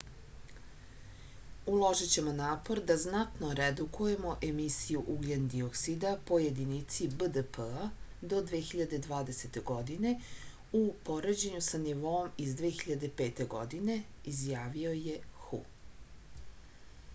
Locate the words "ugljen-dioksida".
5.15-6.13